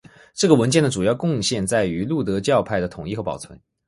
[0.33, 3.55] 这个文件的主要贡献革在于路德教派的统一和保存。